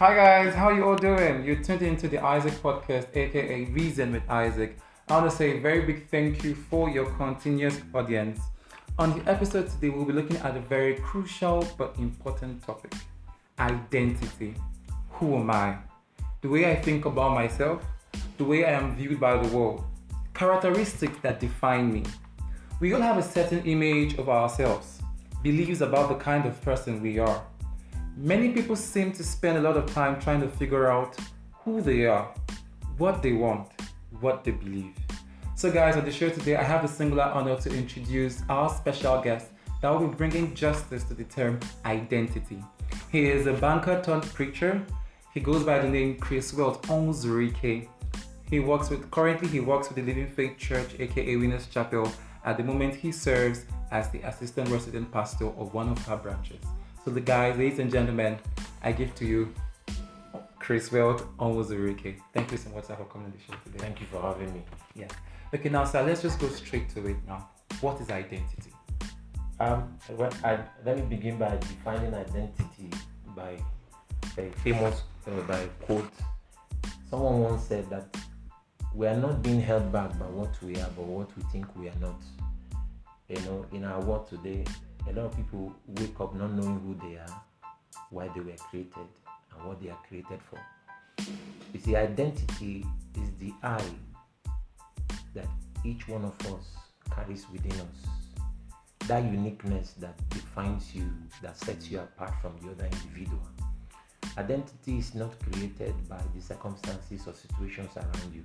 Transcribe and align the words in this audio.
Hi 0.00 0.14
guys, 0.14 0.54
how 0.54 0.68
are 0.68 0.72
you 0.72 0.84
all 0.86 0.96
doing? 0.96 1.44
You're 1.44 1.62
tuned 1.62 1.82
into 1.82 2.08
the 2.08 2.16
Izik 2.16 2.56
Podcast, 2.62 3.14
aka 3.14 3.66
Reason 3.66 4.10
with 4.10 4.26
Izik. 4.28 4.76
I 5.06 5.18
want 5.18 5.30
to 5.30 5.36
say 5.36 5.58
a 5.58 5.60
very 5.60 5.82
big 5.82 6.08
thank 6.08 6.42
you 6.42 6.54
for 6.54 6.88
your 6.88 7.04
continuous 7.16 7.78
audience. 7.94 8.40
On 8.98 9.18
the 9.18 9.30
episode 9.30 9.68
today, 9.68 9.90
we'll 9.90 10.06
be 10.06 10.14
looking 10.14 10.38
at 10.38 10.56
a 10.56 10.60
very 10.60 10.94
crucial 10.94 11.68
but 11.76 11.94
important 11.98 12.62
topic 12.62 12.94
identity. 13.58 14.54
Who 15.10 15.36
am 15.36 15.50
I? 15.50 15.76
The 16.40 16.48
way 16.48 16.70
I 16.70 16.76
think 16.76 17.04
about 17.04 17.34
myself, 17.34 17.84
the 18.38 18.44
way 18.44 18.64
I 18.64 18.70
am 18.70 18.96
viewed 18.96 19.20
by 19.20 19.36
the 19.36 19.54
world, 19.54 19.84
characteristics 20.32 21.18
that 21.20 21.40
define 21.40 21.92
me. 21.92 22.04
We 22.80 22.94
all 22.94 23.02
have 23.02 23.18
a 23.18 23.22
certain 23.22 23.62
image 23.66 24.16
of 24.16 24.30
ourselves, 24.30 25.02
beliefs 25.42 25.82
about 25.82 26.08
the 26.08 26.14
kind 26.14 26.46
of 26.46 26.58
person 26.62 27.02
we 27.02 27.18
are. 27.18 27.42
Many 28.22 28.50
people 28.50 28.76
seem 28.76 29.12
to 29.12 29.24
spend 29.24 29.56
a 29.56 29.62
lot 29.62 29.78
of 29.78 29.90
time 29.94 30.20
trying 30.20 30.42
to 30.42 30.48
figure 30.48 30.90
out 30.90 31.16
who 31.64 31.80
they 31.80 32.04
are, 32.04 32.34
what 32.98 33.22
they 33.22 33.32
want, 33.32 33.70
what 34.20 34.44
they 34.44 34.50
believe. 34.50 34.94
So, 35.56 35.72
guys, 35.72 35.96
on 35.96 36.04
the 36.04 36.12
show 36.12 36.28
today, 36.28 36.56
I 36.56 36.62
have 36.62 36.82
the 36.82 36.88
singular 36.88 37.22
honor 37.22 37.56
to 37.56 37.74
introduce 37.74 38.42
our 38.50 38.68
special 38.68 39.22
guest 39.22 39.52
that 39.80 39.88
will 39.88 40.06
be 40.06 40.14
bringing 40.14 40.54
justice 40.54 41.02
to 41.04 41.14
the 41.14 41.24
term 41.24 41.60
identity. 41.86 42.62
He 43.10 43.24
is 43.24 43.46
a 43.46 43.54
banker 43.54 44.02
turned 44.02 44.26
preacher. 44.34 44.84
He 45.32 45.40
goes 45.40 45.64
by 45.64 45.78
the 45.78 45.88
name 45.88 46.18
Chris 46.18 46.52
Welt 46.52 46.82
Onwuzurike. 46.88 47.88
He 48.50 48.60
works 48.60 48.90
with 48.90 49.10
currently 49.10 49.48
he 49.48 49.60
works 49.60 49.88
with 49.88 49.96
the 49.96 50.02
Living 50.02 50.28
Faith 50.28 50.58
Church, 50.58 50.90
aka 50.98 51.36
Winners 51.36 51.68
Chapel. 51.68 52.12
At 52.44 52.58
the 52.58 52.64
moment, 52.64 52.96
he 52.96 53.12
serves 53.12 53.64
as 53.90 54.10
the 54.10 54.20
assistant 54.28 54.68
resident 54.68 55.10
pastor 55.10 55.46
of 55.46 55.72
one 55.72 55.88
of 55.88 55.98
her 56.06 56.18
branches. 56.18 56.60
The 57.10 57.20
guys, 57.20 57.58
ladies 57.58 57.80
and 57.80 57.90
gentlemen, 57.90 58.38
I 58.84 58.92
give 58.92 59.12
to 59.16 59.26
you 59.26 59.52
Chris 60.60 60.92
Weld 60.92 61.26
Onwuzurike. 61.38 62.20
Thank 62.32 62.52
you 62.52 62.56
so 62.56 62.70
much 62.70 62.84
sir, 62.84 62.94
for 62.94 63.04
coming 63.06 63.26
on 63.26 63.32
the 63.32 63.38
show 63.38 63.58
today. 63.64 63.78
Thank 63.78 64.00
you 64.00 64.06
for 64.06 64.22
having 64.22 64.52
me. 64.54 64.62
Yeah. 64.94 65.08
Okay, 65.52 65.70
now 65.70 65.82
sir, 65.82 66.04
let's 66.04 66.22
just 66.22 66.38
go 66.38 66.48
straight 66.50 66.88
to 66.90 67.04
it 67.08 67.16
now. 67.26 67.48
What 67.80 68.00
is 68.00 68.10
identity? 68.10 68.72
Um, 69.58 69.98
well, 70.10 70.32
I, 70.44 70.60
let 70.84 70.98
me 70.98 71.02
begin 71.02 71.36
by 71.36 71.56
defining 71.56 72.14
identity 72.14 72.90
by 73.34 73.56
a 74.38 74.48
famous 74.62 75.02
uh, 75.26 75.40
by 75.48 75.66
quote. 75.82 76.12
Someone 77.10 77.40
once 77.40 77.64
said 77.64 77.90
that 77.90 78.16
we 78.94 79.08
are 79.08 79.16
not 79.16 79.42
being 79.42 79.60
held 79.60 79.90
back 79.90 80.16
by 80.16 80.26
what 80.26 80.62
we 80.62 80.76
are, 80.76 80.90
but 80.96 81.06
what 81.06 81.36
we 81.36 81.42
think 81.50 81.66
we 81.74 81.88
are 81.88 82.00
not. 82.00 82.22
You 83.28 83.40
know, 83.40 83.66
in 83.72 83.84
our 83.84 84.00
world 84.00 84.28
today, 84.28 84.64
a 85.08 85.12
lot 85.12 85.26
of 85.26 85.36
people 85.36 85.72
wake 85.86 86.20
up 86.20 86.34
not 86.34 86.52
knowing 86.52 86.80
who 86.80 87.08
they 87.08 87.16
are, 87.16 87.42
why 88.10 88.28
they 88.34 88.40
were 88.40 88.56
created, 88.70 89.08
and 89.56 89.66
what 89.66 89.80
they 89.82 89.90
are 89.90 89.98
created 90.08 90.40
for. 90.48 90.58
You 91.72 91.80
see, 91.80 91.96
identity 91.96 92.84
is 93.14 93.30
the 93.38 93.52
I 93.62 93.82
that 95.34 95.46
each 95.84 96.08
one 96.08 96.24
of 96.24 96.34
us 96.52 96.64
carries 97.14 97.46
within 97.52 97.72
us. 97.72 98.46
That 99.06 99.24
uniqueness 99.24 99.94
that 99.98 100.16
defines 100.30 100.94
you, 100.94 101.10
that 101.42 101.56
sets 101.56 101.90
you 101.90 102.00
apart 102.00 102.32
from 102.40 102.52
the 102.60 102.70
other 102.70 102.84
individual. 102.84 103.42
Identity 104.38 104.98
is 104.98 105.14
not 105.14 105.32
created 105.40 105.94
by 106.08 106.20
the 106.34 106.40
circumstances 106.40 107.26
or 107.26 107.34
situations 107.34 107.90
around 107.96 108.32
you. 108.34 108.44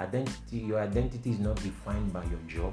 Identity, 0.00 0.58
your 0.58 0.80
identity 0.80 1.30
is 1.30 1.38
not 1.38 1.56
defined 1.56 2.12
by 2.12 2.24
your 2.24 2.40
job. 2.48 2.72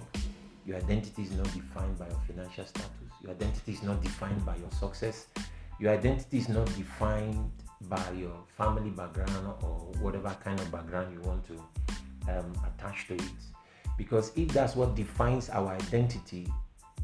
Your 0.65 0.77
identity 0.77 1.23
is 1.23 1.31
not 1.31 1.45
defined 1.45 1.97
by 1.97 2.07
your 2.07 2.19
financial 2.27 2.65
status. 2.65 2.91
Your 3.21 3.31
identity 3.31 3.73
is 3.73 3.83
not 3.83 4.01
defined 4.01 4.45
by 4.45 4.55
your 4.57 4.71
success. 4.71 5.27
Your 5.79 5.93
identity 5.93 6.37
is 6.37 6.49
not 6.49 6.65
defined 6.75 7.51
by 7.81 8.11
your 8.11 8.33
family 8.57 8.89
background 8.89 9.53
or 9.61 9.91
whatever 10.01 10.35
kind 10.43 10.59
of 10.59 10.71
background 10.71 11.13
you 11.13 11.21
want 11.21 11.45
to 11.47 11.53
um, 12.29 12.53
attach 12.67 13.07
to 13.07 13.15
it. 13.15 13.21
Because 13.97 14.31
if 14.35 14.49
that's 14.49 14.75
what 14.75 14.95
defines 14.95 15.49
our 15.49 15.69
identity, 15.69 16.47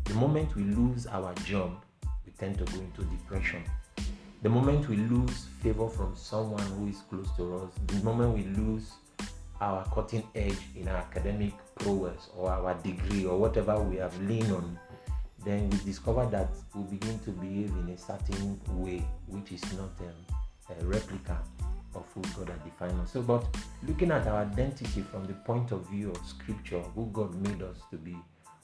the 0.06 0.14
moment 0.14 0.56
we 0.56 0.64
lose 0.64 1.08
our 1.08 1.34
job, 1.46 1.84
we 2.26 2.32
tend 2.38 2.58
to 2.58 2.66
go 2.66 2.80
into 2.80 3.04
depression. 3.04 3.64
The 4.44 4.50
moment 4.50 4.88
we 4.88 4.98
lose 4.98 5.48
favor 5.64 5.90
from 5.90 6.16
someone 6.16 6.62
who 6.78 6.88
is 6.88 7.02
close 7.10 7.30
to 7.38 7.58
us, 7.58 7.72
the 7.88 8.04
moment 8.04 8.38
we 8.38 8.44
lose 8.62 8.92
our 9.62 9.86
cutting 9.94 10.24
edge 10.36 10.58
in 10.76 10.88
our 10.88 10.98
academic 10.98 11.54
prowess 11.76 12.30
or 12.36 12.52
our 12.52 12.74
degree 12.76 13.26
or 13.26 13.38
whatever 13.38 13.80
we 13.80 13.98
have 13.98 14.20
leaned 14.22 14.52
on, 14.52 14.80
then 15.44 15.70
we 15.70 15.78
discover 15.80 16.26
that 16.28 16.50
we 16.74 16.84
begin 16.84 17.20
to 17.20 17.32
behave 17.32 17.70
in 17.70 17.90
a 17.90 17.98
certain 17.98 18.60
way, 18.70 19.06
which 19.28 19.52
is 19.52 19.64
not 19.74 19.92
um, 20.02 20.78
a 20.80 20.86
replica 20.86 21.38
of 21.94 22.04
who 22.14 22.22
God 22.38 22.50
has 22.50 22.60
defined 22.60 23.00
us. 23.00 23.12
So, 23.12 23.22
but 23.22 23.46
looking 23.88 24.12
at 24.12 24.28
our 24.28 24.42
identity 24.42 25.02
from 25.02 25.26
the 25.26 25.34
point 25.34 25.72
of 25.72 25.88
view 25.90 26.12
of 26.12 26.26
Scripture, 26.26 26.82
who 26.96 27.10
God 27.14 27.34
made 27.36 27.62
us 27.62 27.78
to 27.92 27.98
be, 27.98 28.18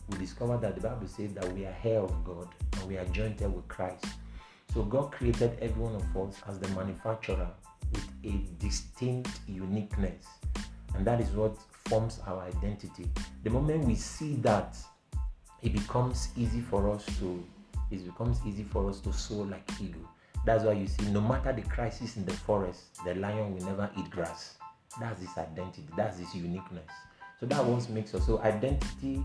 we 0.09 0.17
discover 0.17 0.57
that 0.57 0.75
the 0.75 0.81
Bible 0.81 1.07
says 1.07 1.33
that 1.33 1.51
we 1.53 1.65
are 1.65 1.75
heir 1.83 1.99
of 1.99 2.23
God 2.25 2.49
and 2.73 2.87
we 2.87 2.97
are 2.97 3.05
joined 3.05 3.39
with 3.39 3.67
Christ. 3.67 4.05
So, 4.73 4.83
God 4.83 5.11
created 5.11 5.57
every 5.61 5.81
one 5.81 5.95
of 5.95 6.17
us 6.17 6.41
as 6.47 6.59
the 6.59 6.67
manufacturer 6.69 7.49
with 7.91 8.07
a 8.23 8.63
distinct 8.63 9.41
uniqueness, 9.47 10.25
and 10.95 11.05
that 11.05 11.21
is 11.21 11.29
what 11.31 11.57
forms 11.85 12.19
our 12.27 12.41
identity. 12.41 13.07
The 13.43 13.49
moment 13.49 13.85
we 13.85 13.95
see 13.95 14.35
that, 14.37 14.77
it 15.61 15.73
becomes 15.73 16.29
easy 16.35 16.61
for 16.61 16.89
us 16.89 17.05
to 17.19 17.43
it 17.91 18.05
becomes 18.05 18.39
easy 18.45 18.63
for 18.63 18.89
us 18.89 19.01
to 19.01 19.11
soar 19.11 19.45
like 19.45 19.69
eagle. 19.81 20.09
That's 20.45 20.63
why 20.63 20.73
you 20.73 20.87
see, 20.87 21.05
no 21.11 21.21
matter 21.21 21.53
the 21.53 21.61
crisis 21.61 22.17
in 22.17 22.25
the 22.25 22.33
forest, 22.33 23.03
the 23.05 23.15
lion 23.15 23.53
will 23.53 23.65
never 23.65 23.89
eat 23.97 24.09
grass. 24.09 24.55
That's 24.99 25.19
his 25.19 25.37
identity. 25.37 25.85
That's 25.95 26.17
his 26.17 26.33
uniqueness. 26.33 26.89
So 27.39 27.45
that 27.47 27.63
what 27.63 27.89
makes 27.89 28.15
us. 28.15 28.25
So 28.25 28.39
identity 28.39 29.23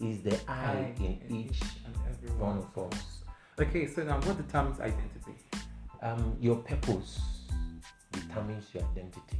is 0.00 0.22
the 0.22 0.38
I, 0.48 0.92
in, 0.98 1.20
each 1.28 1.60
and 1.84 1.94
every 2.08 2.36
one 2.36 2.58
of 2.58 2.92
us. 2.92 3.22
Okay, 3.58 3.86
so 3.86 4.02
now 4.02 4.20
what 4.20 4.36
determines 4.36 4.80
identity? 4.80 5.34
Um, 6.02 6.36
your 6.40 6.56
purpose 6.56 7.20
determines 8.12 8.66
your 8.72 8.82
identity. 8.84 9.38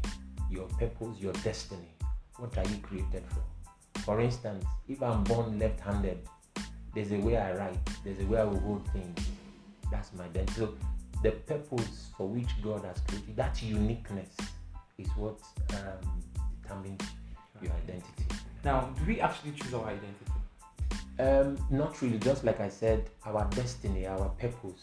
Your 0.51 0.67
purpose, 0.67 1.19
your 1.21 1.33
destiny. 1.35 1.95
What 2.37 2.57
are 2.59 2.65
you 2.65 2.79
created 2.83 3.23
for? 3.29 4.01
For 4.01 4.21
instance, 4.21 4.65
if 4.89 5.03
I'm 5.03 5.25
born 5.25 5.59
left-handed, 5.59 6.27
there's 6.95 7.13
a 7.13 7.19
way 7.19 7.37
I 7.37 7.55
write, 7.55 7.79
there's 8.05 8.19
a 8.21 8.27
way 8.27 8.41
I 8.41 8.45
will 8.45 8.59
hold 8.61 8.89
things. 8.93 9.19
That's 9.91 10.13
my 10.15 10.25
identity. 10.25 10.53
So 10.61 10.75
the 11.23 11.33
purpose 11.33 12.09
for 12.17 12.27
which 12.27 12.49
God 12.63 12.85
has 12.85 13.01
created, 13.07 13.37
that 13.37 13.63
uniqueness 13.63 14.35
is 14.99 15.09
what 15.17 15.39
um, 15.71 16.23
determines 16.63 17.03
your 17.63 17.73
identity. 17.73 18.25
Now, 18.65 18.91
do 18.99 19.05
we 19.07 19.21
actually 19.21 19.53
choose 19.53 19.75
our 19.75 19.87
identity? 19.87 20.33
Um, 21.19 21.59
not 21.71 22.01
really. 22.01 22.19
Just 22.19 22.45
like 22.45 22.61
I 22.61 22.69
said, 22.69 23.11
our 23.27 23.45
destiny, 23.51 24.07
our 24.07 24.31
purpose 24.31 24.81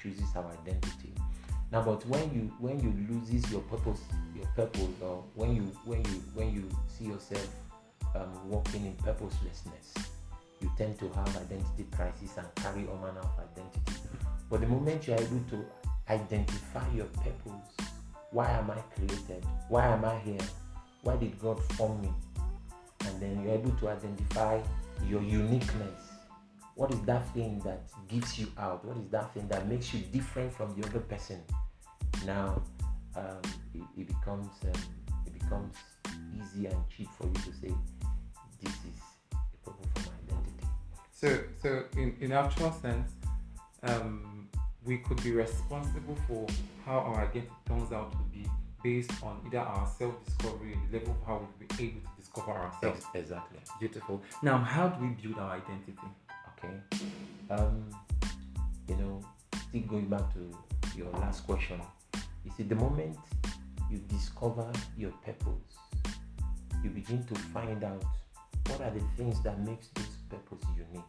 chooses 0.00 0.28
our 0.36 0.50
identity. 0.62 1.12
Now, 1.72 1.82
but 1.82 2.04
when 2.06 2.34
you 2.34 2.52
when 2.58 2.80
you 2.80 2.92
loses 3.08 3.50
your 3.50 3.60
purpose, 3.62 4.00
your 4.34 4.46
purpose, 4.56 4.88
or 5.00 5.22
when 5.34 5.54
you 5.54 5.62
when 5.84 6.04
you 6.04 6.22
when 6.34 6.52
you 6.52 6.68
see 6.88 7.04
yourself 7.04 7.48
um, 8.16 8.50
walking 8.50 8.86
in 8.86 8.92
purposelessness, 8.94 9.94
you 10.60 10.70
tend 10.76 10.98
to 10.98 11.08
have 11.10 11.28
identity 11.36 11.86
crisis 11.92 12.36
and 12.36 12.46
carry 12.56 12.86
all 12.88 12.98
manner 12.98 13.20
of 13.20 13.38
identity. 13.38 14.00
But 14.48 14.62
the 14.62 14.66
moment 14.66 15.06
you 15.06 15.14
are 15.14 15.20
able 15.20 15.40
to 15.50 15.64
identify 16.08 16.82
your 16.92 17.06
purpose, 17.06 17.86
why 18.32 18.50
am 18.50 18.70
I 18.72 18.80
created? 18.96 19.46
Why 19.68 19.86
am 19.86 20.04
I 20.04 20.18
here? 20.18 20.46
Why 21.02 21.16
did 21.16 21.38
God 21.38 21.62
form 21.74 22.02
me? 22.02 22.12
And 23.06 23.20
then 23.20 23.44
you're 23.44 23.54
able 23.54 23.70
to 23.70 23.88
identify 23.90 24.60
your 25.06 25.22
uniqueness. 25.22 26.09
What 26.80 26.94
is 26.94 27.02
that 27.02 27.28
thing 27.34 27.60
that 27.62 27.82
gives 28.08 28.38
you 28.38 28.46
out? 28.56 28.82
What 28.86 28.96
is 28.96 29.06
that 29.10 29.34
thing 29.34 29.46
that 29.48 29.68
makes 29.68 29.92
you 29.92 30.00
different 30.00 30.50
from 30.50 30.74
the 30.80 30.88
other 30.88 31.00
person? 31.00 31.42
Now, 32.24 32.62
um, 33.14 33.42
it, 33.74 33.82
it, 33.98 34.06
becomes 34.06 34.48
um, 34.64 34.82
it 35.26 35.38
becomes 35.38 35.74
easy 36.40 36.68
and 36.68 36.82
cheap 36.88 37.08
for 37.18 37.26
you 37.26 37.34
to 37.34 37.52
say, 37.60 37.74
"This 38.62 38.72
is 38.72 38.96
a 39.34 39.58
problem 39.62 39.90
for 39.94 40.08
my 40.08 40.38
identity." 40.38 40.66
So, 41.12 41.40
so 41.62 41.84
in 41.98 42.16
in 42.22 42.32
actual 42.32 42.72
sense, 42.72 43.10
um, 43.82 44.48
we 44.82 44.96
could 45.04 45.22
be 45.22 45.32
responsible 45.32 46.16
for 46.26 46.46
how 46.86 47.00
our 47.00 47.26
identity 47.28 47.52
turns 47.68 47.92
out 47.92 48.10
to 48.12 48.24
be 48.32 48.48
based 48.82 49.12
on 49.22 49.38
either 49.44 49.58
our 49.58 49.86
self-discovery 49.98 50.78
the 50.90 50.98
level 50.98 51.12
of 51.12 51.26
how 51.26 51.46
we've 51.58 51.68
been 51.68 51.88
able 51.88 52.00
to 52.00 52.22
discover 52.22 52.52
ourselves. 52.52 53.04
Exactly. 53.12 53.58
Beautiful. 53.78 54.22
Now, 54.42 54.56
how 54.56 54.88
do 54.88 55.04
we 55.04 55.10
build 55.10 55.38
our 55.38 55.56
identity? 55.56 56.08
Okay. 56.62 56.74
Um, 57.50 57.88
you 58.88 58.96
know, 58.96 59.22
still 59.68 59.82
going 59.82 60.06
back 60.06 60.32
to 60.34 60.54
your 60.96 61.10
last 61.12 61.46
question. 61.46 61.80
You 62.44 62.50
see, 62.56 62.64
the 62.64 62.74
moment 62.74 63.16
you 63.90 63.98
discover 64.08 64.70
your 64.96 65.12
purpose, 65.24 65.78
you 66.82 66.90
begin 66.90 67.24
to 67.24 67.34
find 67.34 67.82
out 67.82 68.04
what 68.66 68.80
are 68.82 68.90
the 68.90 69.02
things 69.16 69.42
that 69.42 69.58
makes 69.60 69.88
this 69.88 70.06
purpose 70.28 70.66
unique. 70.76 71.02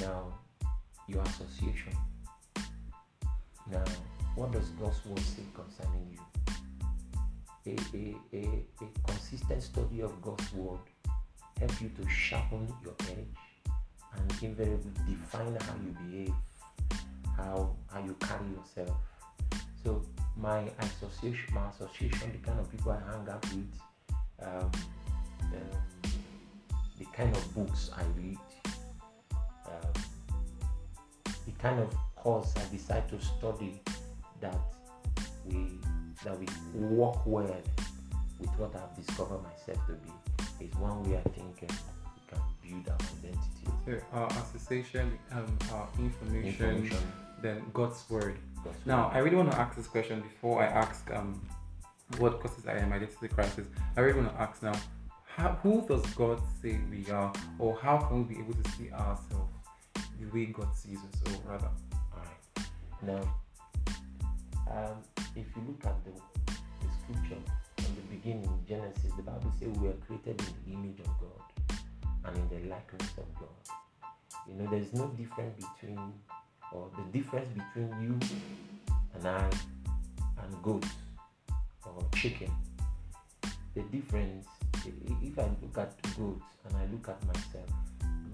Now, 0.00 0.32
your 1.08 1.22
association. 1.22 1.92
Now, 3.70 3.84
what 4.36 4.52
does 4.52 4.68
God's 4.80 5.04
word 5.06 5.20
say 5.20 5.42
concerning 5.54 6.12
you? 6.12 6.20
A, 7.66 7.96
a, 7.96 8.16
a, 8.32 8.84
a 8.84 9.08
consistent 9.08 9.62
study 9.62 10.00
of 10.00 10.22
God's 10.22 10.52
word 10.54 10.80
help 11.58 11.80
you 11.82 11.90
to 12.00 12.08
sharpen 12.08 12.72
your 12.84 12.94
edge 13.10 13.47
and 14.16 14.42
invariably 14.42 14.90
define 15.06 15.56
how 15.60 15.74
you 15.84 15.94
behave, 16.06 16.34
how 17.36 17.76
how 17.92 18.00
you 18.00 18.14
carry 18.20 18.48
yourself. 18.50 18.96
So 19.84 20.02
my 20.36 20.70
association, 20.80 21.54
my 21.54 21.68
association, 21.70 22.32
the 22.32 22.38
kind 22.38 22.60
of 22.60 22.70
people 22.70 22.92
I 22.92 23.00
hang 23.10 23.28
out 23.28 23.44
with, 23.54 23.72
um, 24.42 24.70
um, 25.42 26.12
the 26.98 27.04
kind 27.12 27.34
of 27.34 27.54
books 27.54 27.90
I 27.96 28.02
read, 28.16 28.38
um, 29.66 30.02
the 31.46 31.52
kind 31.58 31.80
of 31.80 31.94
course 32.16 32.54
I 32.56 32.74
decide 32.74 33.08
to 33.08 33.20
study 33.20 33.80
that 34.40 34.58
we 35.46 35.78
that 36.24 36.38
we 36.38 36.46
work 36.74 37.24
well 37.26 37.62
with 38.40 38.50
what 38.58 38.74
I've 38.74 38.94
discovered 39.04 39.40
myself 39.42 39.86
to 39.86 39.92
be 39.92 40.64
is 40.64 40.74
one 40.76 41.02
way 41.04 41.18
I 41.18 41.28
think 41.30 41.62
uh, 41.62 41.74
we 42.14 42.22
can 42.28 42.42
build 42.62 42.88
our 42.88 43.06
identity. 43.18 43.67
So 43.88 43.98
our 44.12 44.28
association, 44.28 45.18
um, 45.32 45.58
our 45.72 45.88
information, 45.98 46.46
Information, 46.46 46.98
then 47.40 47.62
God's 47.72 48.04
word. 48.10 48.36
God's 48.62 48.76
Now, 48.84 49.06
word. 49.06 49.14
I 49.14 49.18
really 49.20 49.36
want 49.36 49.50
to 49.50 49.58
ask 49.58 49.74
this 49.76 49.86
question 49.86 50.20
before 50.20 50.62
I 50.62 50.66
ask 50.66 51.10
um, 51.10 51.40
what 52.18 52.38
causes 52.38 52.66
I 52.66 52.76
am 52.76 52.92
identity 52.92 53.28
crisis. 53.28 53.66
I 53.96 54.00
really 54.00 54.20
want 54.20 54.36
to 54.36 54.42
ask 54.42 54.62
now, 54.62 54.74
how, 55.24 55.58
who 55.62 55.86
does 55.88 56.04
God 56.12 56.38
say 56.60 56.78
we 56.90 57.10
are, 57.10 57.32
or 57.58 57.78
how 57.80 57.96
can 57.96 58.28
we 58.28 58.34
be 58.34 58.40
able 58.42 58.52
to 58.62 58.70
see 58.72 58.90
ourselves 58.92 59.54
the 60.20 60.26
way 60.34 60.44
God 60.46 60.68
sees 60.76 60.98
us, 60.98 61.32
or 61.32 61.52
rather? 61.52 61.70
Now, 63.00 63.22
um, 64.70 64.98
if 65.34 65.46
you 65.56 65.62
look 65.66 65.82
at 65.86 65.96
the, 66.04 66.10
the 66.10 66.92
scripture 67.00 67.42
from 67.78 67.94
the 67.94 68.16
beginning, 68.16 68.64
Genesis, 68.68 69.12
the 69.16 69.22
Bible 69.22 69.50
says 69.58 69.68
we 69.78 69.88
were 69.88 69.94
created 70.06 70.42
in 70.42 70.54
the 70.66 70.78
image 70.78 71.00
of 71.00 71.06
God 71.06 71.57
and 72.24 72.36
in 72.36 72.48
the 72.48 72.68
likeness 72.68 73.12
of 73.18 73.34
God. 73.38 73.48
You 74.48 74.54
know, 74.54 74.70
there's 74.70 74.92
no 74.92 75.06
difference 75.08 75.64
between, 75.80 76.00
or 76.72 76.88
the 76.96 77.18
difference 77.18 77.48
between 77.48 78.00
you 78.00 78.18
and 79.14 79.26
I 79.26 79.50
and 80.42 80.62
goat 80.62 80.86
or 81.84 82.04
chicken. 82.14 82.50
The 83.74 83.82
difference, 83.82 84.46
if 84.84 85.38
I 85.38 85.42
look 85.42 85.78
at 85.78 86.00
goat 86.16 86.40
and 86.66 86.76
I 86.76 86.86
look 86.92 87.08
at 87.08 87.24
myself, 87.26 87.70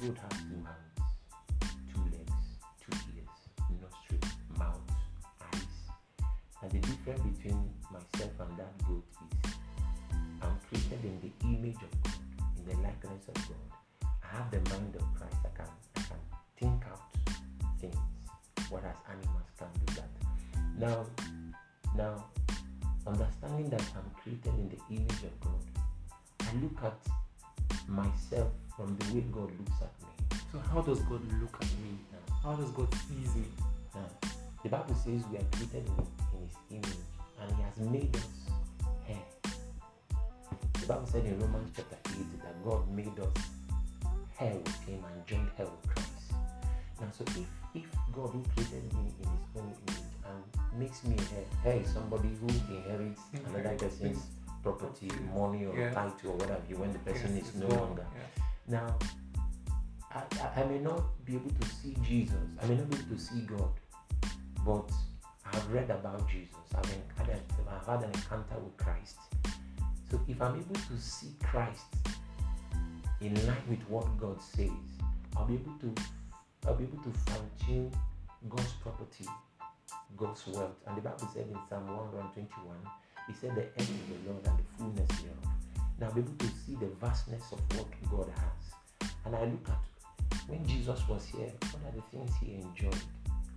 goat 0.01 0.17
has 0.19 0.41
two 0.41 0.63
hands, 0.65 1.71
two 1.93 2.01
legs, 2.17 2.33
two 2.81 2.97
ears, 3.17 3.81
nostrils, 3.81 4.35
mouth, 4.59 4.81
eyes. 5.43 5.63
And 6.63 6.71
the 6.71 6.79
difference 6.79 7.21
between 7.37 7.71
myself 7.91 8.33
and 8.41 8.59
that 8.59 8.79
goat 8.87 9.05
is 9.45 9.53
I'm 10.43 10.59
created 10.69 11.05
in 11.05 11.21
the 11.21 11.47
image 11.47 11.77
of 11.77 12.03
God, 12.03 12.14
the 12.65 12.77
likeness 12.79 13.29
of 13.29 13.35
God. 13.35 14.09
I 14.23 14.37
have 14.37 14.51
the 14.51 14.61
mind 14.71 14.97
of 14.97 15.15
Christ. 15.15 15.37
I 15.45 15.57
can 15.57 15.67
I 15.97 16.01
can 16.01 16.19
think 16.59 16.83
out 16.91 17.03
things, 17.81 17.97
whereas 18.71 18.97
animals 19.09 19.49
can't 19.59 19.87
do 19.87 19.95
that. 19.95 20.11
Now 20.79 21.07
now 21.97 22.25
understanding 23.07 23.69
that 23.71 23.83
I'm 23.97 24.11
created 24.23 24.55
in 24.59 24.69
the 24.69 24.97
image 24.97 25.25
of 25.25 25.41
God, 25.41 25.63
I 26.41 26.55
look 26.63 26.79
at 26.83 27.89
myself 27.89 28.49
from 28.77 28.97
the 28.97 29.15
way 29.15 29.21
God 29.31 29.51
looks 29.59 29.83
at 29.83 29.93
me. 30.01 30.39
So, 30.53 30.59
how 30.73 30.81
does 30.81 31.01
God 31.01 31.21
look 31.41 31.57
at 31.61 31.69
me? 31.83 31.99
Now, 32.13 32.35
How 32.43 32.55
does 32.57 32.71
God 32.71 32.93
sees 32.95 33.35
me? 33.37 33.45
Now, 33.95 34.09
the 34.63 34.69
Bible 34.69 34.95
says 34.95 35.23
we 35.31 35.39
are 35.39 35.45
created 35.53 35.87
in, 35.87 36.07
in 36.37 36.49
His 36.49 36.57
image 36.71 36.99
and 37.41 37.57
He 37.57 37.63
has 37.63 37.79
made 37.91 38.17
us 38.17 38.29
heir. 39.09 39.17
The 40.81 40.87
Bible 40.87 41.07
said 41.07 41.25
in 41.27 41.39
Romans 41.39 41.71
chapter 41.77 41.97
8 41.97 42.04
that 42.04 42.04
God 42.65 42.89
made 42.91 43.19
us 43.19 43.45
heir 44.41 44.55
with 44.55 44.81
Him 44.85 45.05
and 45.13 45.27
joined 45.27 45.51
heir 45.59 45.67
with 45.67 45.95
Christ. 45.95 46.11
Now, 47.01 47.09
so 47.13 47.25
if, 47.29 47.47
if 47.75 47.85
God 48.13 48.31
who 48.31 48.43
created 48.55 48.93
me 48.95 49.13
in 49.23 49.29
His 49.29 49.57
own 49.57 49.75
image 49.87 50.03
and 50.27 50.79
makes 50.81 51.05
me 51.05 51.17
a 51.17 51.69
heir, 51.69 51.75
heir 51.77 51.85
somebody 51.85 52.31
who 52.41 52.49
inherits 52.49 53.21
another 53.47 53.71
person's 53.77 53.99
things. 53.99 54.23
property, 54.63 55.11
money, 55.35 55.67
or 55.67 55.77
Yeah. 55.77 55.93
title, 55.93 56.31
or 56.31 56.37
whatever 56.37 56.63
you 56.69 56.77
when 56.77 56.93
the 56.93 56.99
person 57.01 57.37
Yes, 57.37 57.49
is 57.49 57.55
no 57.57 57.69
gone. 57.69 57.79
longer. 57.81 58.07
Yes. 58.17 58.47
Now, 58.67 58.99
I, 60.11 60.23
I, 60.41 60.63
I 60.63 60.65
may 60.67 60.79
not 60.79 61.03
be 61.27 61.35
able 61.37 61.51
to 61.51 61.69
see 61.69 61.95
Jesus. 62.03 62.37
I 62.63 62.67
may 62.67 62.77
not 62.77 62.89
be 62.89 62.97
able 62.97 63.15
to 63.17 63.21
see 63.21 63.41
God, 63.43 63.69
but 64.65 64.91
I've 65.53 65.71
read 65.71 65.91
about 65.91 66.27
Jesus. 66.31 66.57
I've, 66.75 66.91
en- 66.91 67.03
had 67.19 67.29
an- 67.29 67.43
I've 67.69 67.87
had 67.87 68.03
an 68.05 68.11
encounter 68.15 68.59
with 68.59 68.77
Christ. 68.79 69.19
So 70.11 70.19
if 70.29 70.41
I'm 70.41 70.55
able 70.57 70.75
to 70.89 70.99
see 70.99 71.35
Christ 71.43 71.85
in 73.25 73.35
line 73.47 73.57
with 73.69 73.81
what 73.89 74.05
God 74.19 74.41
says, 74.41 74.71
I'll 75.37 75.47
be 75.47 75.55
able 75.55 75.73
to 75.81 75.95
I'll 76.67 76.75
be 76.75 76.85
able 76.85 77.03
to 77.03 77.11
fine 77.27 77.51
tune 77.67 77.93
God's 78.49 78.73
property, 78.83 79.27
God's 80.17 80.47
wealth. 80.47 80.77
And 80.87 80.97
the 80.97 81.03
Bible 81.03 81.29
said 81.33 81.47
in 81.49 81.59
Psalm 81.69 81.89
121, 81.89 82.77
He 83.27 83.35
said, 83.35 83.55
The 83.55 83.63
earth 83.63 83.81
is 83.81 83.89
the 83.89 84.31
Lord 84.31 84.47
and 84.47 84.59
the 84.59 84.65
fullness 84.77 85.21
thereof. 85.21 85.55
Now 86.01 86.07
I'll 86.07 86.15
be 86.15 86.21
able 86.21 86.33
to 86.33 86.47
see 86.47 86.75
the 86.75 86.89
vastness 87.01 87.53
of 87.53 87.61
what 87.77 87.87
God 88.11 88.33
has. 88.37 89.11
And 89.27 89.37
I 89.37 89.45
look 89.45 89.69
at 89.69 89.85
when 90.49 90.67
Jesus 90.67 91.01
was 91.09 91.25
here, 91.27 91.53
what 91.73 91.83
are 91.85 91.97
the 91.97 92.03
things 92.11 92.31
he 92.41 92.55
enjoyed? 92.55 93.03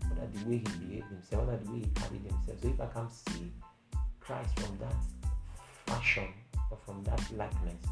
What 0.07 0.19
are 0.23 0.31
the 0.31 0.49
way 0.49 0.57
he 0.57 0.85
behaved 0.85 1.07
himself? 1.11 1.45
What 1.45 1.55
are 1.55 1.63
the 1.63 1.71
way 1.71 1.79
he 1.79 1.91
carried 1.95 2.23
himself? 2.23 2.61
So 2.61 2.67
if 2.67 2.81
I 2.81 2.85
can 2.87 3.09
see 3.09 3.51
Christ 4.19 4.59
from 4.59 4.77
that 4.79 4.95
fashion 5.85 6.27
or 6.71 6.77
from 6.85 7.03
that 7.03 7.21
likeness, 7.35 7.83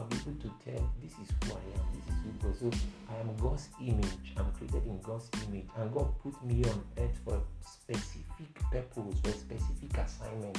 I'll 0.00 0.06
be 0.06 0.16
able 0.16 0.40
to 0.40 0.50
tell 0.64 0.90
this 1.02 1.12
is 1.12 1.28
who 1.44 1.52
I 1.52 1.60
am, 1.76 1.84
this 1.92 2.08
is 2.08 2.20
who 2.24 2.30
God. 2.40 2.56
So 2.56 2.70
I 3.10 3.20
am 3.20 3.36
God's 3.36 3.68
image. 3.82 4.32
I'm 4.38 4.50
created 4.52 4.86
in 4.86 4.98
God's 5.02 5.28
image, 5.46 5.66
and 5.76 5.92
God 5.92 6.08
put 6.22 6.42
me 6.42 6.64
on 6.64 6.82
earth 6.96 7.20
for 7.22 7.34
a 7.34 7.40
specific 7.60 8.54
purpose, 8.72 9.20
for 9.20 9.28
a 9.28 9.32
specific 9.32 9.98
assignment. 9.98 10.56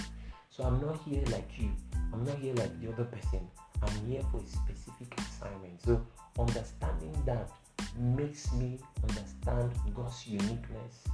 So 0.51 0.63
I'm 0.63 0.79
not 0.79 1.01
here 1.07 1.23
like 1.31 1.49
you. 1.57 1.71
I'm 2.13 2.23
not 2.23 2.37
here 2.37 2.53
like 2.53 2.79
the 2.81 2.93
other 2.93 3.05
person. 3.05 3.47
I'm 3.81 4.05
here 4.05 4.21
for 4.31 4.41
a 4.41 4.45
specific 4.45 5.17
assignment. 5.17 5.81
So 5.83 6.05
understanding 6.37 7.15
that 7.25 7.49
makes 7.97 8.51
me 8.53 8.77
understand 9.01 9.71
God's 9.95 10.27
uniqueness, 10.27 11.07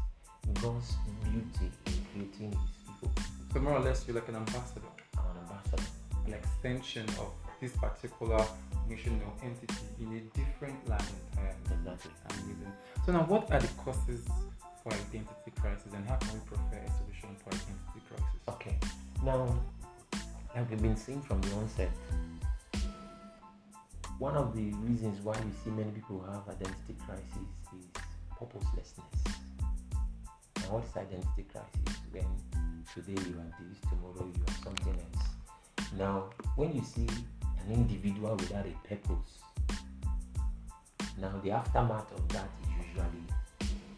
God's 0.61 0.97
beauty 1.23 1.71
in 1.85 1.93
creating 2.11 2.51
His 2.51 2.75
people. 2.87 3.23
So, 3.53 3.61
more 3.61 3.73
or 3.73 3.79
less, 3.79 4.03
you're 4.05 4.15
like 4.15 4.27
an 4.27 4.35
ambassador, 4.35 4.81
I'm 5.17 5.23
an 5.23 5.43
ambassador. 5.43 5.83
an 6.25 6.33
extension 6.33 7.05
of 7.21 7.31
this 7.59 7.71
particular 7.73 8.43
mission 8.87 9.21
or 9.25 9.33
entity 9.45 9.73
in 9.99 10.13
a 10.13 10.37
different 10.37 10.87
land 10.87 11.03
entirely. 11.31 11.57
Exactly. 11.71 12.11
Amazing. 12.29 12.73
So 13.05 13.11
now, 13.11 13.23
what 13.23 13.51
are 13.51 13.59
the 13.59 13.67
causes 13.79 14.25
for 14.83 14.93
identity 14.93 15.51
crisis, 15.59 15.91
and 15.93 16.07
how 16.07 16.15
can 16.15 16.33
we 16.33 16.39
prefer 16.41 16.77
a 16.77 16.91
solution 16.97 17.35
to 17.35 17.45
identity 17.47 18.01
crisis? 18.07 18.39
Okay. 18.49 18.77
Now, 19.23 19.59
like 20.55 20.69
we've 20.69 20.81
been 20.81 20.95
seeing 20.95 21.21
from 21.21 21.41
the 21.41 21.51
onset, 21.53 21.91
one 24.19 24.35
of 24.35 24.55
the 24.55 24.71
reasons 24.87 25.23
why 25.23 25.35
you 25.35 25.51
see 25.63 25.69
many 25.69 25.91
people 25.91 26.23
have 26.31 26.47
identity 26.47 26.95
crisis 27.05 27.47
is 27.77 27.85
purposelessness. 28.37 29.23
Now, 30.57 30.73
what 30.73 30.83
is 30.83 30.97
identity 30.97 31.45
crisis? 31.51 32.01
When 32.11 32.25
today 32.93 33.21
you 33.29 33.37
are 33.37 33.51
this, 33.59 33.79
tomorrow 33.89 34.25
you 34.25 34.43
are 34.47 34.63
something 34.63 34.93
else. 34.93 35.27
Now, 35.97 36.29
when 36.55 36.75
you 36.75 36.83
see 36.83 37.07
an 37.65 37.73
individual 37.73 38.35
without 38.35 38.65
a 38.65 38.87
purpose, 38.87 39.31
now 41.19 41.33
the 41.43 41.51
aftermath 41.51 42.11
of 42.13 42.27
that 42.29 42.47
is 42.63 42.69
usually 42.87 43.23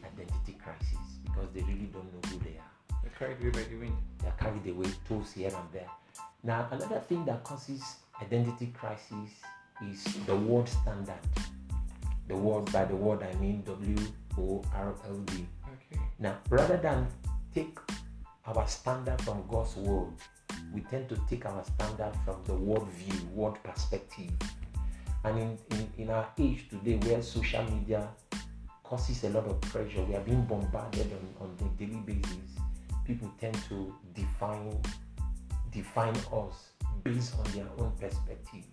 identity 0.06 0.58
crisis 0.64 0.98
because 1.24 1.48
they 1.54 1.62
really 1.62 1.90
don't 1.94 2.12
know 2.14 2.30
who 2.30 2.40
they 2.40 2.58
are 2.58 3.02
They're 3.04 3.12
carried 3.18 3.42
away 3.42 3.64
by 3.64 3.70
the 3.70 3.78
wind. 3.78 3.98
they 4.22 4.28
are 4.28 4.32
carried 4.40 4.68
away, 4.68 4.88
toes 5.08 5.32
here 5.34 5.48
and 5.54 5.72
there. 5.74 5.90
Now, 6.44 6.68
another 6.72 7.00
thing 7.00 7.26
that 7.26 7.44
causes 7.44 7.84
identity 8.22 8.68
crisis 8.68 9.30
is 9.86 10.04
the 10.26 10.36
word 10.36 10.68
standard. 10.70 11.20
The 12.28 12.36
word, 12.36 12.72
by 12.72 12.86
the 12.86 12.96
word, 12.96 13.24
I 13.24 13.34
mean 13.40 13.64
W 13.64 13.98
O 14.38 14.64
R 14.74 14.96
L 15.08 15.18
D. 15.26 15.46
Okay. 15.66 16.02
Now, 16.20 16.38
rather 16.50 16.78
than 16.78 17.08
take 17.54 17.78
our 18.46 18.68
standard 18.68 19.22
from 19.22 19.44
God's 19.50 19.76
word, 19.76 20.14
we 20.74 20.82
tend 20.82 21.10
to 21.10 21.18
take 21.30 21.46
our 21.46 21.64
standard 21.64 22.14
from 22.26 22.38
the 22.46 22.54
world 22.54 22.88
view, 22.90 23.20
world 23.34 23.58
perspective. 23.64 24.32
And 25.24 25.38
in, 25.38 25.58
in, 25.72 25.90
in 25.98 26.10
our 26.10 26.30
age 26.38 26.70
today, 26.70 26.96
where 27.08 27.22
social 27.22 27.64
media 27.64 28.08
causes 28.84 29.24
a 29.24 29.30
lot 29.30 29.46
of 29.46 29.60
pressure, 29.62 30.04
we 30.04 30.16
are 30.16 30.22
being 30.22 30.44
bombarded 30.46 31.12
on, 31.40 31.48
on 31.48 31.68
a 31.68 31.80
daily 31.80 32.00
basis. 32.00 32.60
People 33.06 33.32
tend 33.40 33.56
to 33.70 33.94
define 34.14 34.78
define 35.72 36.16
us 36.34 36.72
based 37.04 37.36
on 37.38 37.52
their 37.52 37.68
own 37.78 37.92
perspective. 38.00 38.64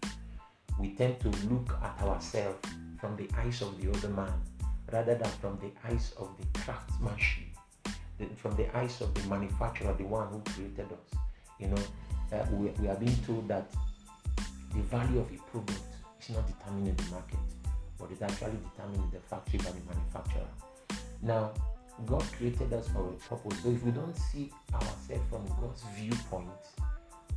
We 0.78 0.94
tend 0.94 1.20
to 1.20 1.28
look 1.48 1.76
at 1.82 2.02
ourselves 2.02 2.58
from 2.98 3.16
the 3.16 3.28
eyes 3.36 3.60
of 3.60 3.80
the 3.80 3.90
other 3.90 4.08
man 4.08 4.32
rather 4.92 5.14
than 5.14 5.30
from 5.40 5.58
the 5.58 5.70
eyes 5.86 6.14
of 6.18 6.30
the 6.38 6.60
craftsmanship 6.60 7.46
the, 8.18 8.26
from 8.36 8.56
the 8.56 8.74
eyes 8.76 9.00
of 9.00 9.12
the 9.14 9.28
manufacturer, 9.28 9.94
the 9.94 10.04
one 10.04 10.28
who 10.28 10.40
created 10.52 10.86
us. 10.92 11.18
You 11.58 11.68
know, 11.68 11.82
uh, 12.32 12.44
we, 12.52 12.68
we 12.80 12.88
are 12.88 12.96
being 12.96 13.16
told 13.26 13.48
that 13.48 13.70
the 14.74 14.82
value 14.82 15.20
of 15.20 15.30
a 15.30 15.38
product 15.50 15.80
is 16.20 16.30
not 16.30 16.46
determined 16.46 16.88
in 16.88 16.96
the 16.96 17.10
market, 17.10 17.38
but 17.98 18.10
it's 18.10 18.22
actually 18.22 18.58
determined 18.70 19.04
in 19.04 19.10
the 19.10 19.20
factory 19.20 19.58
by 19.58 19.70
the 19.70 19.94
manufacturer. 19.94 20.48
Now, 21.22 21.52
God 22.04 22.22
created 22.36 22.72
us 22.74 22.88
for 22.88 23.08
a 23.08 23.12
purpose. 23.12 23.62
So 23.62 23.70
if 23.70 23.82
we 23.82 23.90
don't 23.90 24.14
see 24.14 24.52
ourselves 24.74 25.22
from 25.30 25.46
God's 25.60 25.82
viewpoint, 25.96 26.48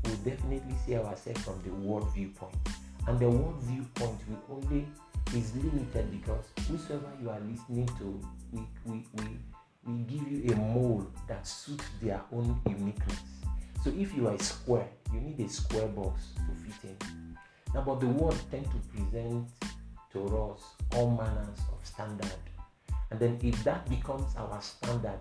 we'll 0.03 0.15
definitely 0.17 0.75
see 0.85 0.95
ourselves 0.95 1.41
from 1.43 1.61
the 1.63 1.73
world 1.87 2.13
viewpoint. 2.13 2.55
And 3.07 3.17
the 3.17 3.29
world 3.29 3.55
viewpoint 3.61 4.19
will 4.27 4.57
only 4.57 4.85
is 5.33 5.55
limited 5.55 6.11
because 6.11 6.45
whosoever 6.67 7.11
you 7.21 7.29
are 7.29 7.39
listening 7.39 7.87
to, 7.99 8.19
we, 8.51 8.61
we, 8.85 9.05
we, 9.13 9.23
we 9.85 9.99
give 10.03 10.27
you 10.29 10.53
a 10.53 10.55
mold 10.57 11.09
that 11.27 11.47
suits 11.47 11.85
their 12.01 12.21
own 12.33 12.59
uniqueness. 12.67 13.19
So 13.83 13.91
if 13.97 14.15
you 14.15 14.27
are 14.27 14.33
a 14.33 14.43
square, 14.43 14.87
you 15.13 15.21
need 15.21 15.39
a 15.39 15.49
square 15.49 15.87
box 15.87 16.29
to 16.35 16.71
fit 16.71 16.89
in. 16.89 17.37
Now, 17.73 17.81
but 17.81 17.99
the 17.99 18.07
world 18.07 18.37
tend 18.51 18.65
to 18.65 18.77
present 18.93 19.47
to 20.13 20.25
us 20.25 20.61
all 20.95 21.11
manners 21.11 21.59
of 21.71 21.85
standard. 21.85 22.31
And 23.11 23.19
then 23.19 23.39
if 23.41 23.63
that 23.63 23.89
becomes 23.89 24.35
our 24.35 24.61
standard, 24.61 25.19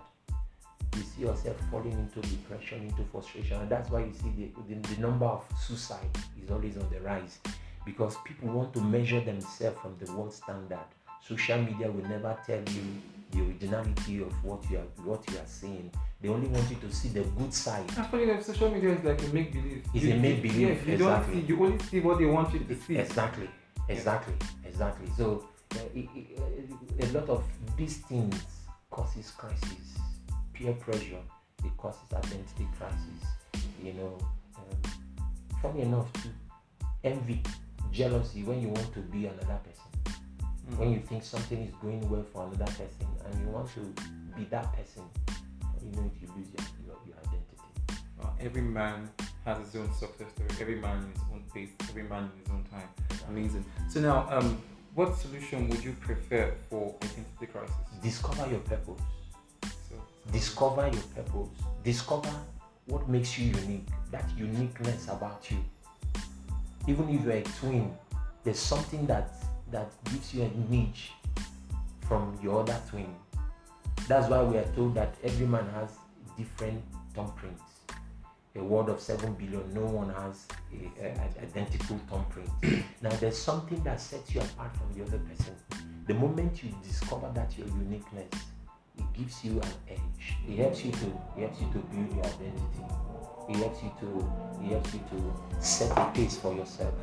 you 0.97 1.03
see 1.03 1.23
yourself 1.23 1.57
falling 1.71 1.93
into 1.93 2.21
depression, 2.29 2.83
into 2.83 3.05
frustration. 3.13 3.61
And 3.61 3.71
that's 3.71 3.91
why 3.91 4.05
you 4.05 4.13
see 4.13 4.33
the, 4.37 4.75
the, 4.75 4.95
the 4.95 5.01
number 5.01 5.27
of 5.27 5.45
suicide 5.67 6.09
is 6.43 6.51
always 6.51 6.77
on 6.77 6.89
the 6.91 7.01
rise 7.01 7.39
because 7.85 8.17
people 8.25 8.49
want 8.49 8.75
to 8.75 8.81
measure 8.81 9.21
themselves 9.21 9.79
from 9.81 9.97
the 10.01 10.13
world 10.13 10.33
standard. 10.33 10.79
Social 11.27 11.59
media 11.63 11.91
will 11.91 12.09
never 12.09 12.37
tell 12.47 12.63
you 12.75 12.83
the 13.31 13.41
originality 13.41 14.23
of 14.23 14.33
what 14.45 14.69
you 14.71 14.79
are 14.79 15.05
what 15.05 15.23
you 15.31 15.37
are 15.37 15.47
saying. 15.47 15.91
They 16.21 16.29
only 16.29 16.49
want 16.49 16.69
you 16.71 16.77
to 16.77 16.93
see 16.93 17.09
the 17.09 17.21
good 17.21 17.53
side. 17.55 17.85
Actually, 17.97 18.27
like 18.27 18.43
social 18.43 18.71
media 18.71 18.91
is 18.91 19.05
like 19.05 19.23
a 19.23 19.29
make 19.29 19.53
believe. 19.53 19.85
It's 19.95 20.05
a 20.05 20.17
make-believe, 20.17 20.87
Yeah, 20.87 20.93
you 20.93 20.99
don't 20.99 21.13
exactly. 21.13 21.41
see. 21.41 21.47
You 21.47 21.65
only 21.65 21.79
see 21.85 22.01
what 22.01 22.19
they 22.19 22.27
want 22.27 22.53
you 22.55 22.61
to 22.61 22.75
see. 22.75 22.97
Exactly, 22.97 23.49
exactly, 23.89 24.35
exactly. 24.65 25.09
So 25.17 25.45
uh, 25.75 25.79
it, 25.95 26.09
it, 26.17 27.09
a 27.09 27.19
lot 27.19 27.29
of 27.29 27.45
these 27.77 27.99
things 27.99 28.35
causes 28.91 29.31
crisis, 29.31 29.99
peer 30.53 30.73
pressure. 30.73 31.23
It 31.65 31.77
causes 31.77 32.01
identity 32.13 32.67
crisis. 32.77 33.23
You 33.83 33.93
know, 33.93 34.19
um, 34.57 34.93
funny 35.63 35.83
enough, 35.83 36.13
too, 36.15 36.31
envy, 37.05 37.43
jealousy 37.93 38.43
when 38.43 38.61
you 38.61 38.69
want 38.69 38.93
to 38.95 39.01
be 39.01 39.27
another 39.27 39.59
person. 39.63 39.85
Mm. 40.71 40.77
When 40.79 40.93
you 40.93 41.01
think 41.01 41.25
something 41.25 41.63
is 41.63 41.75
going 41.81 42.09
well 42.11 42.25
for 42.33 42.47
another 42.47 42.71
person 42.73 43.07
and 43.25 43.41
you 43.41 43.49
want 43.49 43.69
to 43.75 43.81
be 44.37 44.45
that 44.51 44.73
person, 44.77 45.05
you 45.83 45.93
know 45.93 46.11
if 46.15 46.23
you 46.23 46.29
lose 46.37 46.49
your, 46.57 46.67
your, 46.87 46.97
your 47.07 47.17
identity. 47.17 48.03
Uh, 48.23 48.29
every 48.41 48.63
man 48.63 49.09
has 49.45 49.59
his 49.59 49.77
own 49.77 49.93
success 49.95 50.31
story. 50.33 50.49
Every 50.61 50.77
man 50.77 50.99
in 50.99 51.13
his 51.13 51.23
own 51.33 51.43
pace. 51.55 51.71
Every 51.89 52.03
man 52.03 52.31
in 52.35 52.41
his 52.41 52.51
own 52.51 52.65
time. 52.65 52.89
Amazing. 53.29 53.65
So 53.89 54.01
now, 54.01 54.27
um, 54.31 54.61
what 54.95 55.17
solution 55.17 55.69
would 55.69 55.83
you 55.83 55.93
prefer 56.01 56.55
for 56.69 56.95
identity 57.03 57.47
crisis? 57.47 57.75
Discover 58.03 58.51
your 58.51 58.61
purpose. 58.61 59.03
So, 59.63 59.95
discover 60.33 60.89
your 60.89 61.03
purpose 61.15 61.49
discover 61.89 62.35
what 62.87 63.09
makes 63.09 63.39
you 63.39 63.47
unique 63.63 63.89
that 64.11 64.25
uniqueness 64.37 65.09
about 65.09 65.51
you 65.51 65.59
even 66.87 67.09
if 67.09 67.25
you're 67.25 67.33
a 67.33 67.43
twin 67.61 67.91
there's 68.45 68.59
something 68.59 69.07
that 69.07 69.33
that 69.71 69.91
gives 70.05 70.35
you 70.35 70.43
a 70.45 70.71
niche 70.71 71.13
from 72.09 72.39
your 72.43 72.61
other 72.61 72.81
twin 72.89 73.15
that's 74.07 74.29
why 74.29 74.43
we 74.43 74.57
are 74.57 74.69
told 74.75 74.95
that 74.95 75.15
every 75.23 75.47
man 75.47 75.69
has 75.71 75.91
different 76.37 76.83
thumbprints 77.15 77.61
a 78.57 78.63
world 78.63 78.89
of 78.89 79.01
7 79.01 79.35
billion 79.35 79.73
no 79.75 79.83
one 79.83 80.09
has 80.11 80.47
a, 80.73 81.05
a- 81.05 81.11
a- 81.13 81.43
identical 81.43 81.99
thumbprint 82.11 82.49
now 83.03 83.11
there's 83.21 83.37
something 83.39 83.83
that 83.85 84.01
sets 84.01 84.35
you 84.35 84.41
apart 84.41 84.71
from 84.77 84.93
the 84.99 85.05
other 85.05 85.19
person 85.19 85.55
the 86.07 86.15
moment 86.15 86.63
you 86.65 86.75
discover 86.83 87.31
that 87.35 87.57
your 87.59 87.67
uniqueness 87.69 88.31
it 88.99 89.05
gives 89.13 89.45
you 89.45 89.53
an 89.61 89.69
edge. 89.91 90.37
It 90.49 90.59
helps 90.59 90.85
you 90.85 90.91
to 90.91 91.07
helps 91.39 91.61
you 91.61 91.69
to 91.73 91.79
build 91.79 92.13
your 92.17 92.25
identity. 92.25 92.85
It 93.49 93.57
helps 93.57 93.81
you 93.83 93.93
to 94.01 94.65
it 94.65 94.73
helps 94.73 94.93
you 94.95 95.01
to 95.11 95.63
set 95.63 95.97
a 95.97 96.11
pace 96.13 96.37
for 96.37 96.53
yourself. 96.53 96.95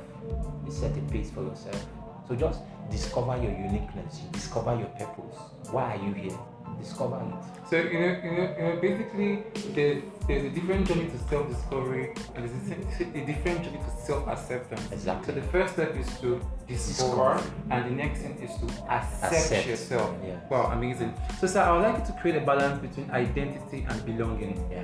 You 0.65 0.72
set 0.74 0.98
a 0.98 1.01
pace 1.03 1.31
for 1.31 1.43
yourself. 1.43 1.86
So 2.27 2.36
just 2.36 2.60
discover 2.89 3.38
your 3.38 3.51
uniqueness. 3.51 4.22
You 4.24 4.29
discover 4.32 4.75
your 4.75 4.88
purpose. 4.88 5.38
Why 5.72 5.96
are 5.96 6.03
you 6.05 6.13
here? 6.13 6.38
Discover 6.79 7.22
it. 7.22 7.70
so 7.70 7.77
you 7.77 8.00
know, 8.00 8.20
you 8.24 8.32
know, 8.32 8.55
you 8.58 8.63
know 8.63 8.79
basically, 8.82 9.44
there, 9.74 10.01
there's 10.27 10.46
a 10.46 10.50
different 10.50 10.88
journey 10.88 11.05
to 11.05 11.17
self-discovery, 11.29 12.13
and 12.36 12.50
there's 12.50 13.00
a, 13.00 13.17
a 13.17 13.25
different 13.25 13.63
journey 13.63 13.77
to 13.77 14.05
self-acceptance. 14.05 14.91
Exactly. 14.91 15.34
So 15.34 15.39
the 15.39 15.48
first 15.48 15.74
step 15.74 15.96
is 15.96 16.08
to 16.20 16.41
discover, 16.67 17.41
and 17.70 17.86
the 17.86 17.91
next 17.91 18.20
thing 18.22 18.38
is 18.41 18.51
to 18.60 18.65
accept, 18.91 19.34
Accept. 19.34 19.67
yourself. 19.67 20.15
Yeah. 20.25 20.39
Wow, 20.50 20.72
amazing. 20.74 21.13
So, 21.39 21.48
sir, 21.48 21.62
I 21.62 21.72
would 21.72 21.84
like 21.84 22.00
you 22.00 22.05
to 22.13 22.20
create 22.22 22.38
a 22.41 22.46
balance 22.46 22.79
between 22.82 23.10
identity 23.12 23.86
and 23.88 24.05
belonging. 24.05 24.67
Yeah. 24.70 24.84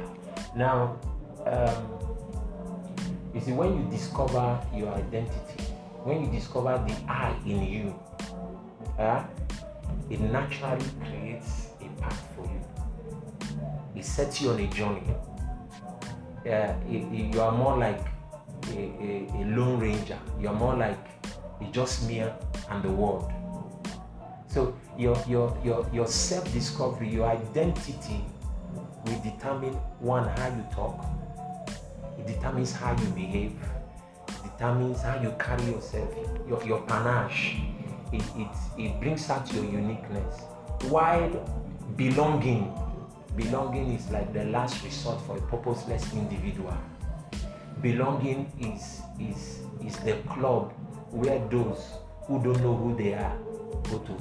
Now, 0.55 0.97
um, 1.45 2.01
you 3.33 3.41
see, 3.41 3.51
when 3.51 3.75
you 3.77 3.89
discover 3.91 4.59
your 4.73 4.93
identity, 4.93 5.70
when 6.03 6.25
you 6.25 6.31
discover 6.31 6.83
the 6.87 6.95
I 7.07 7.35
in 7.45 7.63
you, 7.63 7.99
uh, 8.97 9.23
it 10.09 10.19
naturally 10.19 10.85
creates 10.99 11.67
a 11.81 12.01
path 12.01 12.27
for 12.35 12.45
you. 12.45 12.61
It 13.95 14.05
sets 14.05 14.41
you 14.41 14.49
on 14.51 14.59
a 14.59 14.67
journey. 14.67 15.03
Yeah, 16.45 16.75
it- 16.89 17.13
it- 17.13 17.33
you 17.33 17.41
are 17.41 17.51
more 17.51 17.77
like 17.77 18.01
a, 18.69 18.79
a, 18.79 19.27
a 19.35 19.45
lone 19.55 19.79
ranger. 19.79 20.17
You 20.39 20.49
are 20.49 20.55
more 20.55 20.75
like 20.75 20.97
just 21.71 22.07
me 22.07 22.19
and 22.19 22.83
the 22.83 22.91
world. 22.91 23.31
So 24.47 24.73
your 24.97 25.15
your 25.27 25.55
your 25.63 25.85
your 25.93 26.07
self-discovery, 26.07 27.09
your 27.09 27.27
identity 27.27 28.25
will 29.05 29.21
determine 29.21 29.73
one 29.99 30.27
how 30.27 30.47
you 30.47 30.65
talk. 30.73 31.05
It 32.17 32.27
determines 32.27 32.73
how 32.73 32.91
you 32.91 33.07
behave. 33.09 33.53
It 34.61 34.75
means 34.75 35.01
how 35.01 35.19
you 35.19 35.33
carry 35.39 35.63
yourself. 35.65 36.13
Your 36.47 36.63
your 36.63 36.81
panache. 36.83 37.57
It 38.13 38.21
it, 38.37 38.47
it 38.77 38.99
brings 38.99 39.27
out 39.29 39.51
your 39.53 39.65
uniqueness. 39.65 40.41
While 40.89 41.31
belonging, 41.97 42.71
belonging 43.35 43.93
is 43.93 44.09
like 44.11 44.31
the 44.33 44.45
last 44.45 44.83
resort 44.83 45.19
for 45.21 45.37
a 45.37 45.41
purposeless 45.41 46.13
individual. 46.13 46.77
Belonging 47.81 48.51
is 48.59 49.01
is 49.19 49.65
is 49.83 49.97
the 50.05 50.13
club 50.29 50.73
where 51.09 51.39
those 51.49 51.97
who 52.27 52.43
don't 52.43 52.61
know 52.61 52.75
who 52.75 52.95
they 52.95 53.15
are 53.15 53.35
go 53.89 53.97
to 53.97 54.15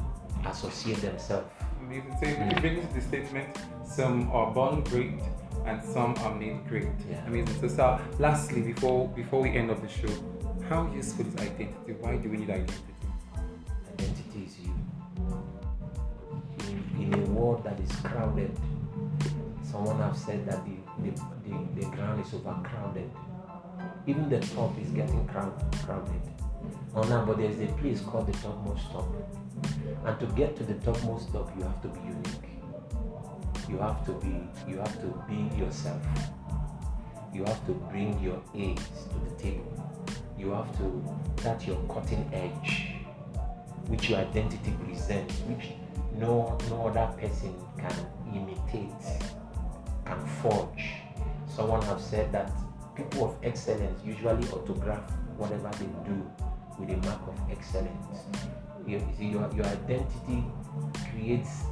associate 0.49 1.03
themselves. 1.03 1.47
Amazing. 1.85 2.17
So, 2.19 2.27
if 2.27 2.39
you 2.39 2.61
bring 2.61 2.89
the 2.95 3.01
statement, 3.03 3.59
some 3.85 4.31
are 4.33 4.51
born 4.53 4.85
great 4.85 5.21
and 5.67 5.83
some 5.83 6.15
are 6.19 6.35
made 6.35 6.67
great. 6.69 6.89
Yeah. 7.09 7.27
Amazing. 7.27 7.61
So, 7.61 7.69
sir, 7.69 8.01
lastly, 8.19 8.63
before 8.63 9.09
before 9.09 9.43
we 9.43 9.51
end 9.51 9.71
up 9.71 9.81
the 9.81 9.89
show, 9.89 10.13
how 10.69 10.91
useful 10.95 11.27
is 11.27 11.35
identity? 11.35 11.93
Why 12.01 12.17
do 12.17 12.29
we 12.29 12.39
need 12.39 12.51
identity? 12.51 12.91
identity 14.01 14.45
is 14.47 14.59
you. 14.61 14.75
In, 16.69 17.13
in 17.13 17.15
a 17.15 17.25
world 17.31 17.65
that 17.65 17.79
is 17.81 17.91
crowded, 18.03 18.57
someone 19.63 19.99
have 19.99 20.17
said 20.17 20.47
that 20.47 20.65
the, 20.65 20.77
the, 21.03 21.11
the, 21.45 21.81
the 21.81 21.87
ground 21.97 22.25
is 22.25 22.33
overcrowded. 22.35 23.11
Even 24.07 24.29
the 24.29 24.41
top 24.41 24.79
is 24.81 24.91
getting 24.91 25.27
crowd, 25.29 25.53
crowded. 25.85 26.21
Oh 26.95 27.03
no, 27.03 27.25
but 27.27 27.39
there's 27.39 27.59
a 27.61 27.73
place 27.75 28.01
called 28.01 28.27
the 28.27 28.33
topmost 28.39 28.91
top. 28.91 29.09
And 30.05 30.21
to 30.21 30.27
get 30.35 30.57
to 30.57 30.65
the 30.65 30.75
topmost 30.75 31.33
top, 31.33 31.51
you 31.57 31.63
have 31.63 31.81
to 31.83 31.89
be 31.89 32.01
unique. 32.01 32.50
You 33.71 33.79
have 33.79 34.05
to 34.07 34.13
be, 34.13 34.49
you 34.69 34.79
have 34.79 35.01
to 35.01 35.25
be 35.29 35.57
yourself. 35.57 36.03
You 37.33 37.45
have 37.45 37.65
to 37.67 37.73
bring 37.73 38.19
your 38.21 38.43
A's 38.55 38.79
to 39.09 39.31
the 39.31 39.43
table. 39.43 39.73
You 40.37 40.51
have 40.51 40.77
to, 40.79 41.17
that's 41.37 41.67
your 41.67 41.77
cutting 41.89 42.29
edge 42.33 43.01
which 43.91 44.09
your 44.09 44.21
identity 44.21 44.73
presents, 44.85 45.35
which 45.41 45.71
no 46.17 46.57
no 46.71 46.87
other 46.87 47.13
person 47.19 47.55
can 47.77 47.95
imitate, 48.33 48.91
can 50.05 50.27
forge. 50.41 50.93
Someone 51.49 51.83
have 51.83 52.01
said 52.01 52.31
that 52.33 52.53
people 52.95 53.31
of 53.31 53.37
excellence 53.43 54.01
usually 54.05 54.47
autograph 54.49 55.11
whatever 55.37 55.71
they 55.79 55.91
do 56.09 56.31
with 56.79 56.91
a 56.91 56.97
mark 57.07 57.21
of 57.27 57.51
excellence. 57.51 58.19
Your, 58.87 59.01
your 59.21 59.65
identity 59.67 60.45
creates 61.11 61.63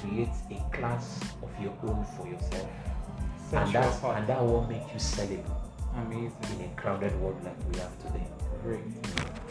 creates 0.00 0.38
a 0.50 0.76
class 0.76 1.20
of 1.42 1.50
your 1.62 1.72
own 1.84 2.04
for 2.16 2.26
yourself, 2.26 2.68
and 2.68 3.50
Set 3.50 3.72
that's 3.72 3.98
apart. 3.98 4.18
and 4.18 4.26
that 4.26 4.42
will 4.44 4.66
make 4.66 4.82
you 4.92 4.98
sellable 4.98 5.56
Amazing. 5.96 6.32
in 6.60 6.70
a 6.70 6.80
crowded 6.80 7.18
world 7.20 7.42
like 7.44 7.56
we 7.72 7.78
have 7.78 7.96
today. 8.02 8.26
Great. 8.62 8.80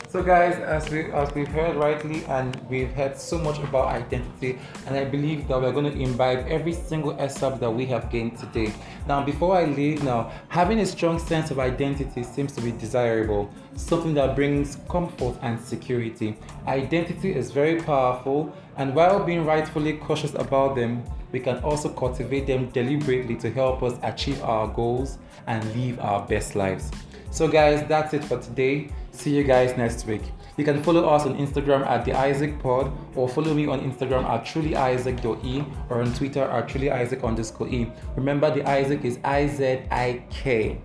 So, 0.08 0.24
guys, 0.24 0.56
as 0.60 0.90
we 0.90 1.12
as 1.12 1.34
we've 1.34 1.48
heard 1.48 1.76
rightly, 1.76 2.24
and 2.26 2.56
we've 2.70 2.92
heard 2.94 3.18
so 3.18 3.38
much 3.38 3.58
about 3.60 3.88
identity, 3.88 4.60
and 4.86 4.96
I 4.96 5.04
believe 5.04 5.48
that 5.48 5.60
we're 5.60 5.74
going 5.74 5.92
to 5.92 6.00
imbibe 6.00 6.46
every 6.48 6.74
single 6.74 7.20
excerpt 7.20 7.60
that 7.60 7.72
we 7.72 7.86
have 7.88 8.10
gained 8.10 8.38
today. 8.38 8.72
Now, 9.08 9.26
before 9.26 9.58
I 9.58 9.66
leave, 9.66 10.04
now 10.04 10.32
having 10.48 10.80
a 10.80 10.86
strong 10.86 11.20
sense 11.20 11.52
of 11.52 11.60
identity 11.60 12.24
seems 12.24 12.54
to 12.54 12.62
be 12.62 12.72
desirable, 12.72 13.50
something 13.76 14.14
that 14.14 14.36
brings 14.36 14.78
comfort 14.90 15.38
and 15.42 15.60
security. 15.60 16.38
Identity 16.68 17.36
is 17.36 17.52
very 17.52 17.82
powerful, 17.82 18.56
and 18.78 18.96
while 18.96 19.22
being 19.22 19.44
rightfully 19.44 19.98
cautious 19.98 20.34
about 20.36 20.76
them, 20.76 21.04
we 21.36 21.42
can 21.42 21.58
also 21.66 21.90
cultivate 21.90 22.48
them 22.48 22.70
deliberately 22.70 23.36
to 23.36 23.52
help 23.52 23.84
us 23.84 24.00
achieve 24.04 24.42
our 24.42 24.70
goals 24.70 25.18
and 25.48 25.62
live 25.76 26.00
our 26.00 26.26
best 26.26 26.56
lives. 26.56 26.90
So, 27.30 27.50
guys, 27.50 27.86
that's 27.90 28.14
it 28.14 28.24
for 28.24 28.40
today. 28.40 28.90
See 29.12 29.36
you 29.36 29.44
guys 29.44 29.76
next 29.76 30.06
week. 30.08 30.22
You 30.56 30.64
can 30.64 30.82
follow 30.82 31.10
us 31.10 31.26
on 31.26 31.36
Instagram 31.36 31.86
at 31.86 32.06
the 32.06 32.12
Izik 32.12 32.62
Pod 32.62 32.90
or 33.18 33.28
follow 33.28 33.54
me 33.54 33.68
on 33.68 33.82
Instagram 33.82 34.24
at 34.24 34.46
trulyizik.e 34.46 35.66
or 35.90 36.02
on 36.02 36.14
Twitter 36.14 36.44
at 36.44 36.70
trulyizik 36.70 37.22
underscore 37.22 37.68
e. 37.68 37.92
Remember, 38.16 38.50
the 38.50 38.62
Izik 38.62 39.04
is 39.04 39.20
I 39.26 39.48
Z 39.48 39.82
I 39.92 40.24
K. 40.30 40.80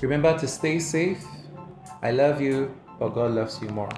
Remember 0.00 0.38
to 0.38 0.46
stay 0.46 0.78
safe. 0.78 1.24
I 2.02 2.12
love 2.12 2.40
you, 2.40 2.72
but 3.00 3.08
God 3.08 3.32
loves 3.32 3.60
you 3.60 3.68
more. 3.70 3.90